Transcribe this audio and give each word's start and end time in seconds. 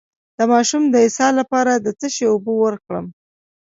د 0.37 0.39
ماشوم 0.51 0.83
د 0.89 0.95
اسهال 1.07 1.33
لپاره 1.41 1.71
د 1.75 1.87
څه 1.99 2.07
شي 2.15 2.25
اوبه 2.31 2.53
ورکړم؟ 2.63 3.05